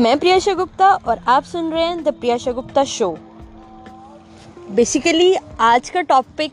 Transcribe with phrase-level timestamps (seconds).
[0.00, 3.08] मैं प्रियाशा गुप्ता और आप सुन रहे हैं the Priyasha Gupta show.
[4.70, 6.52] Basically आज का टॉपिक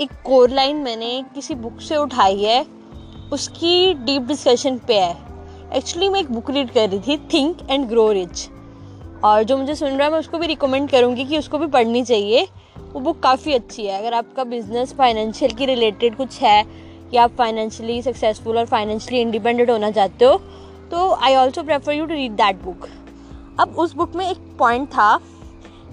[0.00, 2.60] एक कोर लाइन मैंने किसी बुक से उठाई है,
[3.32, 5.16] उसकी डीप डिस्कशन पे है।
[5.74, 8.48] एक्चुअली मैं एक बुक रीड कर रही थी थिंक एंड ग्रो रिच
[9.24, 12.04] और जो मुझे सुन रहा है, मैं उसको भी रिकमेंड करूँगी कि उसको भी पढ़नी
[12.04, 12.46] चाहिए।
[12.92, 16.64] वो बुक काफ़ी अच्छी है। अगर आपका बिज़नेस फाइनेंशियल की रिलेटेड कुछ है,
[17.14, 20.40] या आप फाइनेंशियली सक्सेसफुल और फाइनेंशियली इंडिपेंडेंट होना चाहते हो
[20.92, 22.86] तो I also prefer you to read that book
[23.60, 25.14] अब उस बुक में एक पॉइंट था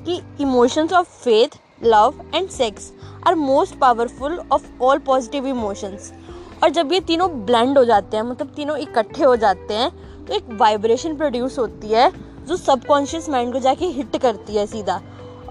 [0.05, 2.91] कि emotions of faith love and sex
[3.27, 6.11] are most powerful of all positive emotions
[6.63, 10.33] और जब ये तीनों ब्लेंड हो जाते हैं मतलब तीनों इकट्ठे हो जाते हैं तो
[10.33, 12.11] एक वाइब्रेशन प्रोड्यूस होती है
[12.47, 15.01] जो सबकॉन्शियस माइंड को जाके हिट करती है सीधा।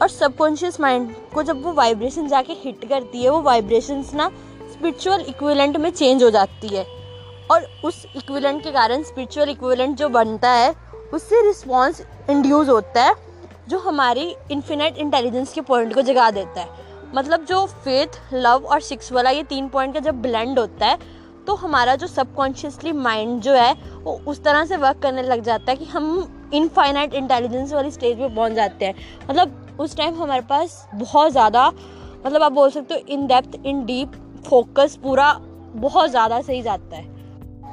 [0.03, 4.29] और सबकॉन्शियस माइंड को जब वो वाइब्रेशन जाके हिट करती है, वो वाइब्रेशंस ना
[4.73, 6.85] स्पिरिचुअल इक्विवेलेंट में चेंज हो जाती है।
[7.51, 10.75] और उस इक्विवेलेंट के कारण स्पिरिचुअल इक्विवेलेंट जो बनता है,
[11.15, 13.15] उससे रिस्पॉन्स इंड्यूस होता है,
[13.69, 18.81] जो हमारी इन्फिनाइट इंटेलिजेंस के पॉइंट को जगा देता है। मतलब जो फेथ लव और
[18.81, 23.41] सिक्स वाला ये तीन पॉइंट का जब ब्लेंड होता है तो हमारा जो सबकॉन्शियसली माइंड
[23.43, 27.73] जो है, वो उस तरह से वर्क करने लग जाता है कि हम इनफाइनाइट इंटेलिजेंस
[27.73, 28.95] वाली स्टेज पे पहुँच जाते हैं।
[29.31, 33.85] मतलब उस टाइम हमारे पास बहुत ज़्यादा मतलब आप बोल सकते हो in depth in
[33.87, 34.13] deep
[34.47, 35.33] focus पूरा
[35.75, 37.18] बहुत ज़्यादा सही जाता है।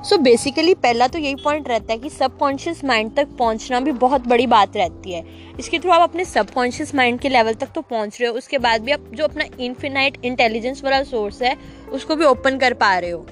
[0.06, 4.28] सो बेसिकली पहला तो यही पॉइंट रहता है कि सबकॉन्शियस माइंड तक पहुँचना भी बहुत
[4.28, 5.24] बड़ी बात रहती है।
[5.60, 8.82] इसके थ्रू आप अपने सबकॉन्शियस माइंड के लेवल तक तो पहुँच रहे हो, उसके बाद
[8.82, 11.56] भी आप जो अपना इन्फिनाइट इंटेलिजेंस वाला सोर्स है,
[11.92, 13.26] उसको भी ओपन कर पा रहे हो।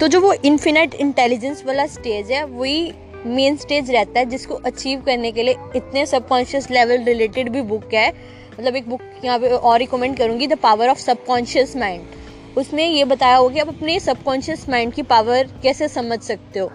[0.00, 2.92] तो जो वो इन्फिनाइट इंटेलिजेंस वाला स्टेज है, वही
[3.26, 7.94] मेन स्टेज रहता है जिसको अचीव करने के लिए इतने सबकॉन्शियस लेवल रिलेटेड भी बुक
[7.94, 8.08] है।
[8.50, 12.20] मतलब एक बुक यहाँ पे और रिकमेंड करूँगी the power of subconscious mind
[12.56, 16.70] उसमें ये बताया हो कि आप अपने सबकॉन्शियस माइंड की पावर कैसे समझ सकते हो।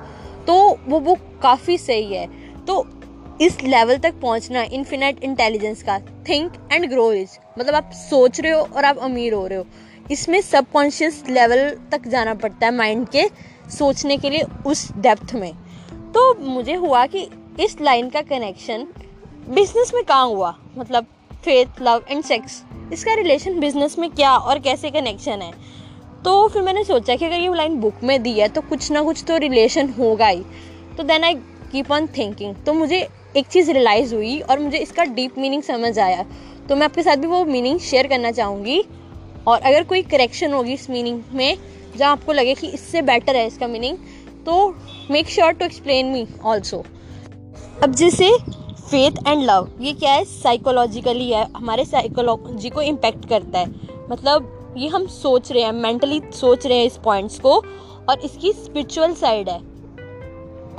[0.48, 2.28] तो वो बुक काफ़ी सही है।
[2.66, 2.88] तो
[3.42, 7.30] इस लेवल तक पहुँचना इन्फिनाइट इंटेलिजेंस का थिंक एंड ग्रो इज़
[7.60, 9.66] मतलब आप सोच रहे हो और आप अमीर हो रहे हो।
[10.12, 13.30] इसमें सबकॉन्शियस लेवल तक जाना पड़ता है माइंड के
[13.70, 15.54] सोचने के लिए उस डेप्थ में।
[15.92, 17.30] तो मुझे हुआ कि
[17.60, 18.88] इस लाइन का कनेक्शन
[19.50, 20.58] बिज़नेस में कहाँ हुआ?
[20.78, 22.64] मतलब फेथ लव एंड सेक्स
[22.94, 25.52] इसका रिलेशन बिज़नेस में क्या और कैसे कनेक्शन है?
[26.26, 29.02] तो फिर मैंने सोचा कि अगर ये लाइन बुक में दी है तो कुछ ना
[29.04, 30.44] कुछ तो रिलेशन होगा ही।
[30.98, 31.36] तो then I
[31.72, 35.98] keep on thinking तो मुझे एक चीज़ रियलाइज़ हुई और मुझे इसका डीप मीनिंग समझ
[36.00, 36.26] आया।
[36.70, 38.84] तो मैं आपके साथ भी वो मीनिंग शेयर करना चाहूँगी।
[39.48, 41.58] और अगर कोई करेक्शन होगी इस मीनिंग में,
[41.98, 43.98] जहाँ आपको लगे कि इससे बेटर है इसका मीनिंग
[44.46, 44.76] तो
[45.12, 46.84] make sure to explain me also
[47.84, 48.30] अब जैसे
[48.88, 50.24] फेथ एंड लव ये क्या है?
[50.26, 51.44] साइकोलॉजिकली है.
[51.56, 53.68] हमारे साइकोलॉजी को इम्पेक्ट करता है.
[54.12, 57.56] मतलब ये हम सोच रहे हैं मेंटली सोच रहे हैं इस पॉइंट्स को
[58.10, 59.60] और इसकी स्पिरिचुअल साइड है.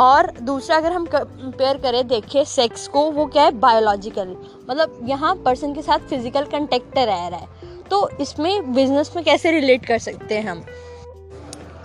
[0.00, 3.50] और दूसरा, अगर हम कंपेयर करें, देखें सेक्स को, वो क्या है?
[3.50, 4.36] बायोलॉजिकल
[4.70, 7.46] मतलब यहाँ पर्सन के साथ फ़िज़िकल कंटेक्ट रह रहा है.
[7.90, 10.64] तो इसमें बिज़नेस में कैसे रिलेट कर सकते हैं हम?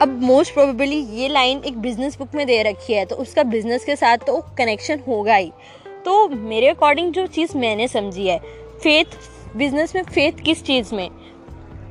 [0.01, 3.85] अब मोस्ट प्रोबेबली ये लाइन एक बिज़नेस बुक में दे रखी है तो उसका बिज़नेस
[3.85, 5.51] के साथ तो कनेक्शन होगा ही.
[6.05, 8.37] तो मेरे अकॉर्डिंग जो चीज़ मैंने समझी है
[8.83, 11.09] फेथ बिज़नेस में फेथ किस चीज़ में?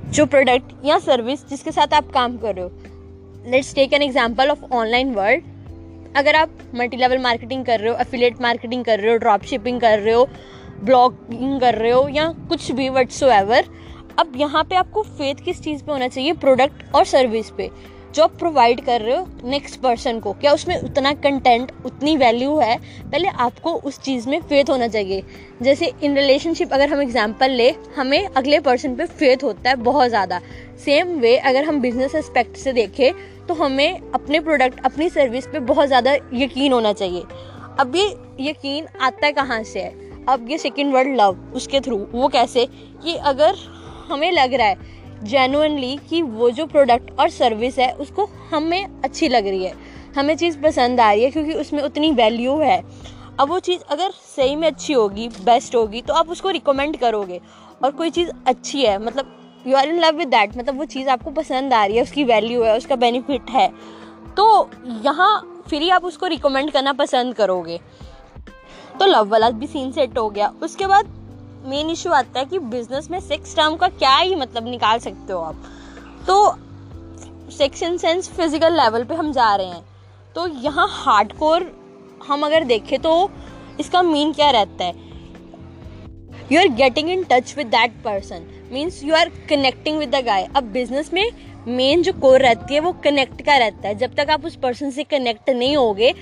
[0.06, 4.50] जो प्रोडक्ट या सर्विस जिसके साथ आप काम कर रहे हो। Let's take an example
[4.50, 9.12] of online world अगर आप मल्टी लेवल मार्केटिंग कर रहे हो अफिलेट मार्केटिंग कर रहे
[9.12, 10.28] हो ड्रॉप शिपिंग कर रहे हो
[10.82, 13.64] ब्लॉगिंग कर रहे हो या कुछ भी वट्स एवर
[14.18, 16.32] अब यहाँ पे आपको फेथ किस चीज़ पे होना चाहिए?
[16.32, 17.70] प्रोडक्ट और सर्विस पे।
[18.14, 20.32] जो प्रोवाइड कर रहे हो नेक्स्ट पर्सन को?
[20.32, 22.76] क्या उसमें उतना कंटेंट उतनी वैल्यू है?
[23.02, 25.22] पहले आपको उस चीज़ में फेथ होना चाहिए।
[25.62, 30.08] जैसे इन रिलेशनशिप अगर हम एग्जांपल ले, हमें अगले पर्सन पे फेथ होता है बहुत
[30.08, 30.40] ज़्यादा।
[30.84, 33.12] सेम वे अगर हम बिज़नेस एस्पेक्ट से देखें
[33.48, 37.22] तो हमें अपने प्रोडक्ट अपनी सर्विस पे बहुत ज़्यादा यकीन होना चाहिए।
[37.80, 38.06] अब ये
[38.40, 39.94] यकीन आता है कहाँ से है?
[40.28, 42.66] अब ये सेकेंड वर्ड लव उसके थ्रू वो कैसे?
[43.04, 43.54] कि अगर
[44.08, 49.28] हमें लग रहा है जेनुअनली कि वो जो प्रोडक्ट और सर्विस है, उसको हमें अच्छी
[49.28, 49.74] लग रही है।
[50.16, 52.82] हमें चीज़ पसंद आ रही है क्योंकि उसमें उतनी वैल्यू है।
[53.40, 57.40] अब वो चीज़ अगर सही में अच्छी होगी बेस्ट होगी तो आप उसको रिकमेंड करोगे।
[57.84, 61.08] और कोई चीज़ अच्छी है मतलब you are in love with that मतलब वो चीज़
[61.08, 63.68] आपको पसंद आ रही है, उसकी वैल्यू है, उसका बेनिफिट है।
[64.36, 64.70] तो
[65.04, 67.80] यहाँ फिर ही आप उसको रिकमेंड करना पसंद करोगे।
[69.00, 71.06] तो लव वाला भी सीन सेट हो गया। उसके बाद
[71.64, 75.32] मेन इशू आता है कि बिज़नेस में सेक्स टर्म का क्या ही मतलब निकाल सकते
[75.32, 75.62] हो आप।
[76.26, 76.54] तो
[77.52, 79.84] sex in sense physical level पे हम जा रहे हैं।
[80.36, 81.70] तो यहाँ हार्ड कोर
[82.28, 83.30] हम अगर देखें तो
[83.80, 84.94] इसका मीन क्या रहता है?
[86.52, 90.48] You are getting in touch with that person means you are connecting with the guy
[90.56, 91.30] अब बिज़नेस में
[91.68, 94.90] मेन जो कोर रहती है वो कनेक्ट का रहता है। जब तक आप उस पर्सन
[94.90, 96.14] से कनेक्ट नहीं होगे,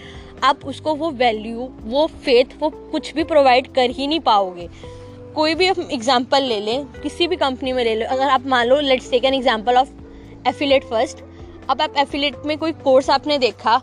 [0.44, 4.69] आप उसको वो वैल्यू वो फेथ वो कुछ भी प्रोवाइड कर ही नहीं पाओगे।
[5.35, 8.81] कोई भी एग्ज़ाम्पल ले लें, किसी भी कंपनी में ले लो, अगर आप मान लो
[8.82, 9.88] let's take an example of
[10.49, 11.19] affiliate first
[11.71, 13.81] अब आप एफिलेट में कोई कोर्स आपने देखा,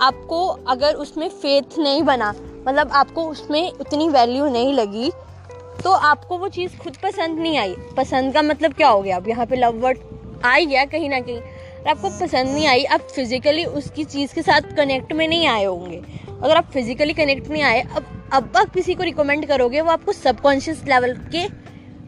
[0.00, 2.34] आपको अगर उसमें फेथ नहीं बना
[2.66, 5.10] मतलब आपको उसमें उतनी वैल्यू नहीं लगी
[5.84, 9.16] तो आपको वो चीज़ खुद पसंद नहीं आई। पसंद का मतलब क्या हो गया?
[9.16, 9.98] अब यहाँ पे लव वर्ड
[10.44, 14.34] आ ही गया कहीं ना कहीं। और आपको पसंद नहीं आई, आप फिजिकली उसकी चीज़
[14.34, 18.52] के साथ कनेक्ट में नहीं आए होंगे। अगर आप फिजिकली कनेक्ट नहीं आए, अब अब
[18.56, 21.46] आप किसी को रिकमेंड करोगे, वो आपको सबकॉन्शियस लेवल के,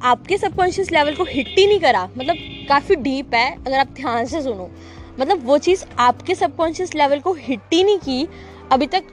[0.02, 2.36] आपके सबकॉन्शियस लेवल को हिट ही नहीं करा। मतलब
[2.68, 4.70] काफ़ी डीप है, अगर आप ध्यान से सुनो।
[5.20, 8.28] मतलब वो चीज़ आपके सबकॉन्शियस लेवल को हिट ही नहीं की।
[8.72, 9.04] अभी तक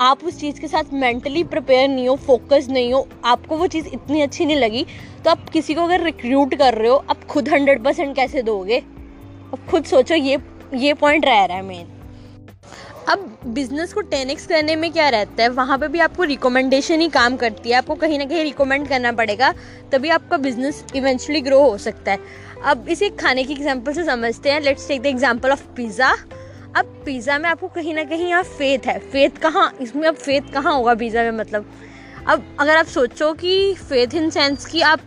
[0.00, 3.88] आप उस चीज़ के साथ मेंटली प्रिपेयर नहीं हो फोकस नहीं हो, आपको वो चीज़
[3.88, 4.86] इतनी अच्छी नहीं लगी।
[5.24, 8.78] तो आप किसी को अगर रिक्रूट कर रहे हो, आप खुद हंड्रेड परसेंट कैसे दोगे?
[8.78, 10.38] अब खुद सोचो, ये
[10.74, 11.86] ये पॉइंट रह रहा है मेन
[13.08, 15.48] अब बिज़नेस को टेन एक्स करने में क्या रहता है?
[15.48, 19.12] वहाँ पे भी आपको रिकमेंडेशन ही काम करती है। आपको कहीं ना कहीं रिकमेंड करना
[19.12, 19.52] पड़ेगा,
[19.92, 22.18] तभी आपका बिज़नेस इवेंचुअली ग्रो हो सकता है।
[22.64, 26.14] अब इसे खाने की एग्ज़ाम्पल से समझते हैं। Let's take the example of pizza
[26.76, 29.72] अब पिज़्ज़ा में आपको कहीं ना कहीं यहाँ फेथ है। फेथ कहाँ?
[29.80, 31.70] इसमें अब फेथ कहाँ होगा पिज़्ज़ा में मतलब?
[32.26, 35.00] अब अगर आप सोचो कि फेथ इन सेंस कि आप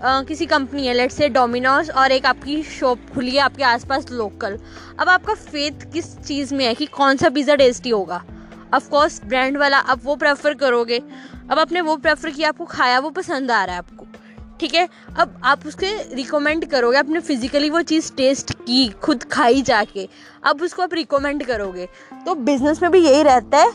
[0.00, 4.58] किसी कंपनी है लेट से डोमिनोज और एक आपकी शॉप खुली है, आपके आसपास लोकल
[5.00, 8.22] अब आपका फेथ किस चीज़ में है कि कौन सा पिज़्ज़ा टेस्टी होगा?
[8.74, 11.02] ऑफ़ कोर्स ब्रांड वाला आप वो प्रेफर करोगे.
[11.50, 14.06] अब आपने वो प्रेफर किया, आपको खाया, वो पसंद आ रहा है आपको.
[14.60, 14.88] ठीक है?
[15.18, 20.08] अब आप उसके रिकमेंड करोगे, आपने फिजिकली वो चीज़ टेस्ट की, खुद खाई जाके.
[20.44, 21.88] अब उसको आप रिकमेंड करोगे.
[22.26, 23.72] तो बिज़नेस में भी यही रहता है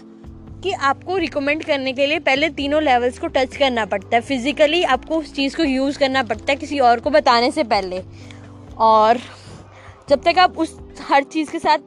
[0.63, 4.83] कि आपको रिकमेंड करने के लिए पहले तीनों लेवल्स को टच करना पड़ता है। फिजिकली
[4.85, 8.01] आपको उस चीज़ को यूज़ करना पड़ता है किसी और को बताने से पहले।
[8.77, 9.17] और
[10.09, 11.77] जब तक आप उस हर चीज़ के साथ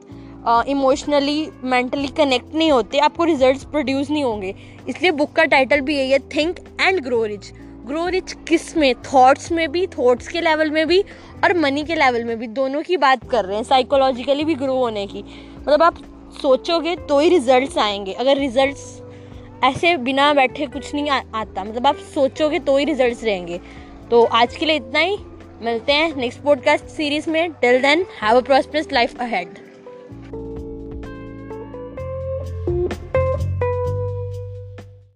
[0.67, 4.55] इमोशनली मेंटली कनेक्ट नहीं होते, आपको रिजल्ट्स प्रोड्यूस नहीं होंगे।
[4.89, 7.51] इसलिए बुक का टाइटल भी यही है think and grow rich
[7.85, 8.93] grow rich किसमें?
[8.95, 10.99] थॉट्स में भी थॉट्स के लेवल में भी
[11.43, 14.75] और मनी के लेवल में भी। दोनों की बात कर रहे हैं साइकोलॉजिकली भी ग्रो
[14.75, 15.23] होने की।
[15.59, 15.97] मतलब आप
[16.43, 19.01] सोचोगे तो ही रिजल्ट्स आएँगे। अगर रिजल्ट्स
[19.63, 23.59] ऐसे बिना बैठे कुछ नहीं आता मतलब आप सोचोगे तो ही रिजल्ट्स रहेंगे।
[24.11, 25.17] तो आज के लिए इतना ही।
[25.61, 30.42] मिलते हैं नेक्स्ट पॉडकास्ट सीरीज़ में। Till then have a prosperous life ahead